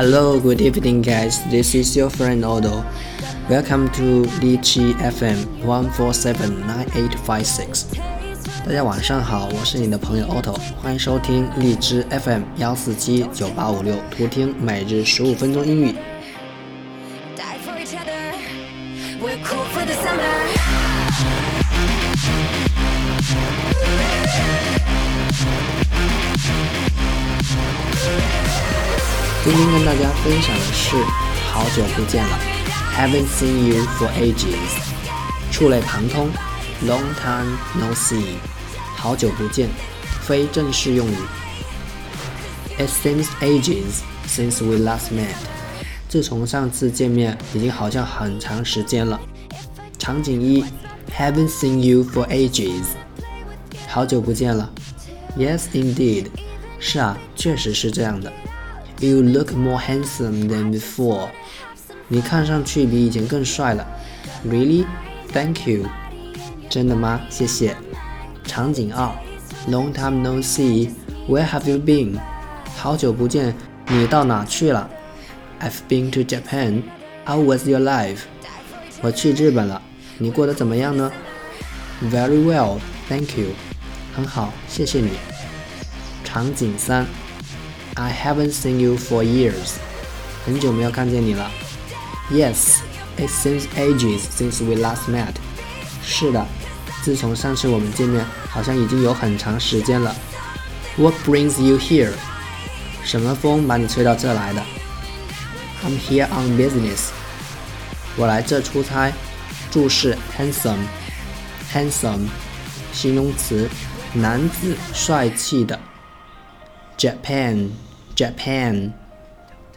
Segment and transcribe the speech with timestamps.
[0.00, 1.44] Hello, good evening, guys.
[1.50, 2.82] This is your friend Odo.
[3.50, 7.84] Welcome to Lichi FM one four seven nine eight five six.
[8.64, 15.94] 大家晚上好，我是你的朋友 Otto，欢迎收听荔枝 FM 幺四七九八五六，图听每日十五分钟英语。
[19.20, 20.30] We'll cool for the summer.
[29.42, 30.94] 今天跟大家分享的是
[31.50, 32.38] 好久不见了
[32.94, 34.54] ，Haven't seen you for ages，
[35.50, 36.28] 触类旁通
[36.86, 38.34] ，Long time no see，
[38.96, 39.70] 好久不见，
[40.20, 41.16] 非正式用语。
[42.78, 45.34] It seems ages since we last met，
[46.06, 49.18] 自从上次见面已经好像很长时间了。
[49.98, 50.62] 场景一
[51.18, 52.84] ，Haven't seen you for ages，
[53.88, 54.70] 好久不见了。
[55.38, 56.26] Yes, indeed，
[56.78, 58.30] 是啊，确实是这样的。
[59.00, 61.28] You look more handsome than before，
[62.08, 63.86] 你看上去比以前更帅了。
[64.46, 64.84] Really?
[65.32, 65.86] Thank you，
[66.68, 67.18] 真的吗？
[67.30, 67.74] 谢谢。
[68.44, 69.10] 场景二
[69.70, 72.18] ，Long time no see，Where have you been？
[72.76, 73.54] 好久不见，
[73.88, 74.90] 你到哪去了
[75.62, 76.82] ？I've been to Japan.
[77.24, 78.18] How was your life？
[79.00, 79.80] 我去日本了，
[80.18, 81.10] 你过得怎么样呢
[82.12, 82.78] ？Very well,
[83.08, 83.46] thank you.
[84.14, 85.12] 很好，谢谢你。
[86.22, 87.06] 场景三
[87.94, 89.74] ，I haven't seen you for years.
[90.44, 91.50] 很久没有看见你了。
[92.30, 92.78] Yes,
[93.16, 95.34] it seems ages since we last met.
[96.02, 96.46] 是的，
[97.02, 100.14] 自从上次我们见面，好像已经有很长时间了。
[100.96, 102.12] What brings you here?
[103.04, 104.62] 什么风把你吹到这来的
[105.84, 107.08] ？I'm here on business.
[108.16, 109.12] 我来这出差。
[109.70, 112.26] 注释：handsome，handsome，
[112.92, 113.70] 形容词，
[114.12, 115.78] 男子，帅气的。
[117.00, 118.92] Japan，Japan，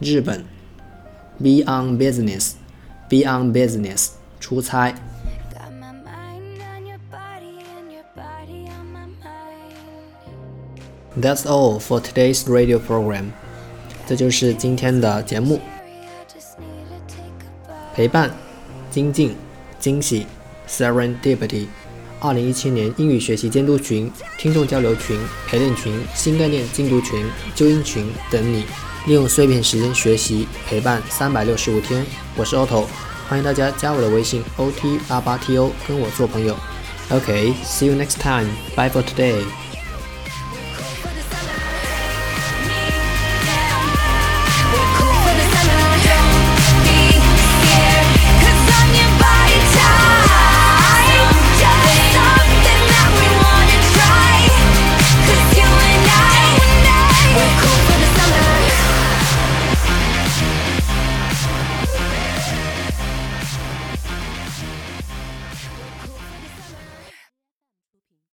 [0.02, 0.44] 日本。
[1.40, 4.10] Be on business，be on business，
[4.42, 4.92] 出差。
[5.54, 9.72] Got my mind on your body and your body on my mind.
[11.18, 13.32] That's all for today's radio program。
[14.06, 15.62] 这就是今天的节目。
[15.62, 17.96] I just need to take a bite.
[17.96, 18.32] 陪伴、
[18.92, 19.38] 精进、
[19.80, 20.28] 惊喜
[20.68, 21.68] ，Serendipity。
[22.24, 28.64] 二零一七年英语学习监督群、听众交流群、陪练群、新概念精读群、纠音群等你，
[29.06, 32.06] 利用碎片时间学习陪伴三百六十五天。
[32.38, 32.86] 我是 Otto，
[33.28, 36.56] 欢迎大家加我的微信 OT 八八 TO 跟我做朋友。
[37.10, 38.48] OK，see、you next time.
[38.74, 39.44] Bye for today.